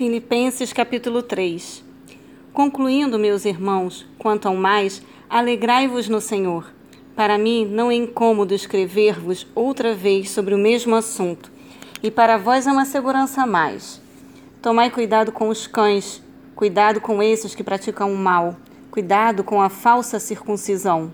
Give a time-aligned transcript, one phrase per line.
[0.00, 1.84] Filipenses capítulo 3
[2.54, 6.72] Concluindo, meus irmãos, quanto ao mais, alegrai-vos no Senhor.
[7.14, 11.52] Para mim não é incômodo escrever-vos outra vez sobre o mesmo assunto,
[12.02, 14.00] e para vós é uma segurança a mais.
[14.62, 16.22] Tomai cuidado com os cães,
[16.56, 18.56] cuidado com esses que praticam o mal,
[18.90, 21.12] cuidado com a falsa circuncisão.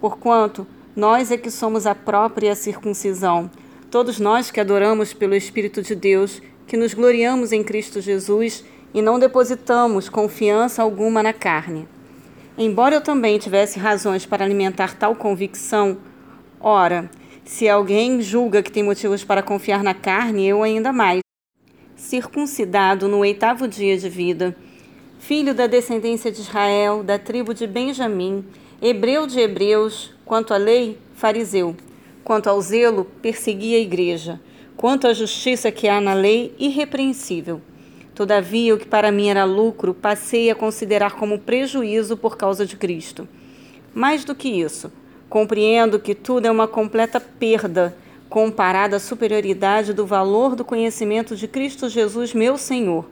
[0.00, 0.64] Porquanto
[0.94, 3.50] nós é que somos a própria circuncisão,
[3.90, 9.00] todos nós que adoramos pelo Espírito de Deus, que nos gloriamos em Cristo Jesus e
[9.00, 11.86] não depositamos confiança alguma na carne.
[12.58, 15.98] Embora eu também tivesse razões para alimentar tal convicção,
[16.58, 17.10] ora,
[17.44, 21.20] se alguém julga que tem motivos para confiar na carne, eu ainda mais.
[21.94, 24.56] Circuncidado no oitavo dia de vida,
[25.18, 28.44] filho da descendência de Israel, da tribo de Benjamim,
[28.80, 31.76] hebreu de hebreus, quanto à lei, fariseu,
[32.24, 34.40] quanto ao zelo, perseguia a igreja,
[34.76, 37.60] quanto à justiça que há na lei, irrepreensível.
[38.14, 42.76] Todavia, o que para mim era lucro, passei a considerar como prejuízo por causa de
[42.76, 43.28] Cristo.
[43.94, 44.92] Mais do que isso,
[45.28, 47.96] compreendo que tudo é uma completa perda
[48.28, 53.08] comparada à superioridade do valor do conhecimento de Cristo Jesus, meu Senhor,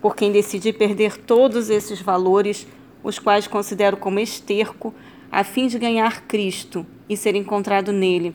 [0.00, 2.66] por quem decidi perder todos esses valores,
[3.02, 4.94] os quais considero como esterco,
[5.30, 8.34] a fim de ganhar Cristo e ser encontrado nele,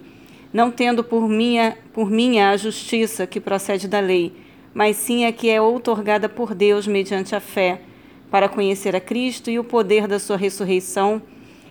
[0.52, 4.34] não tendo por minha, por minha a justiça que procede da lei
[4.74, 7.82] mas sim a que é outorgada por Deus mediante a fé,
[8.30, 11.22] para conhecer a Cristo e o poder da sua ressurreição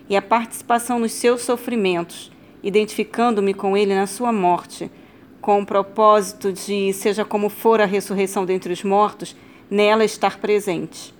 [0.09, 4.91] e a participação nos seus sofrimentos, identificando-me com ele na sua morte,
[5.39, 9.35] com o propósito de, seja como for a ressurreição dentre os mortos,
[9.71, 11.13] nela estar presente.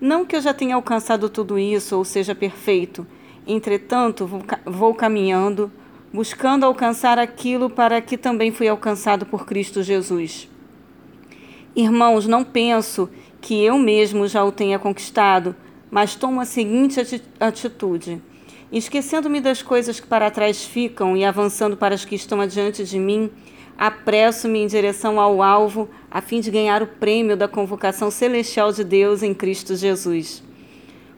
[0.00, 3.06] Não que eu já tenha alcançado tudo isso ou seja perfeito,
[3.46, 4.28] entretanto,
[4.66, 5.72] vou caminhando,
[6.14, 10.48] buscando alcançar aquilo para que também fui alcançado por Cristo Jesus.
[11.74, 15.56] Irmãos, não penso que eu mesmo já o tenha conquistado,
[15.90, 17.00] mas tomo a seguinte
[17.40, 18.22] atitude:
[18.70, 22.98] esquecendo-me das coisas que para trás ficam e avançando para as que estão adiante de
[23.00, 23.28] mim,
[23.76, 28.84] apresso-me em direção ao alvo, a fim de ganhar o prêmio da convocação celestial de
[28.84, 30.44] Deus em Cristo Jesus.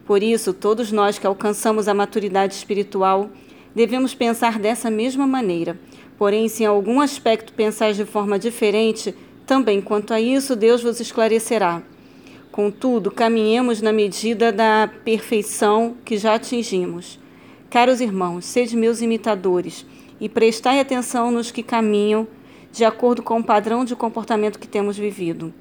[0.07, 3.29] Por isso, todos nós que alcançamos a maturidade espiritual,
[3.77, 5.79] devemos pensar dessa mesma maneira.
[6.17, 9.13] Porém, se em algum aspecto pensar de forma diferente,
[9.45, 11.83] também quanto a isso, Deus vos esclarecerá.
[12.51, 17.19] Contudo, caminhemos na medida da perfeição que já atingimos.
[17.69, 19.85] Caros irmãos, sede meus imitadores
[20.19, 22.27] e prestai atenção nos que caminham
[22.71, 25.53] de acordo com o padrão de comportamento que temos vivido.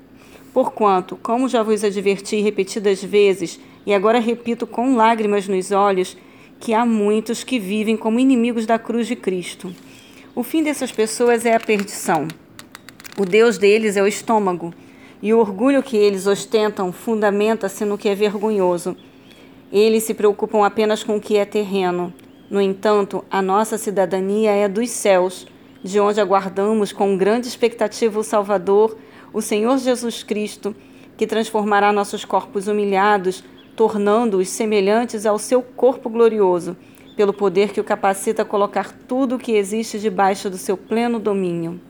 [0.54, 6.16] Porquanto, como já vos adverti repetidas vezes, e agora repito com lágrimas nos olhos,
[6.58, 9.74] que há muitos que vivem como inimigos da cruz de Cristo.
[10.34, 12.28] O fim dessas pessoas é a perdição.
[13.18, 14.74] O Deus deles é o estômago,
[15.22, 18.96] e o orgulho que eles ostentam fundamenta-se no que é vergonhoso.
[19.72, 22.12] Eles se preocupam apenas com o que é terreno.
[22.50, 25.46] No entanto, a nossa cidadania é dos céus,
[25.82, 28.96] de onde aguardamos com grande expectativa o Salvador,
[29.32, 30.74] o Senhor Jesus Cristo,
[31.16, 33.42] que transformará nossos corpos humilhados,
[33.76, 36.76] tornando-os semelhantes ao seu corpo glorioso,
[37.14, 41.20] pelo poder que o capacita a colocar tudo o que existe debaixo do seu pleno
[41.20, 41.80] domínio.